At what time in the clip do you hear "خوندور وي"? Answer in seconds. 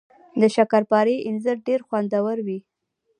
1.87-2.59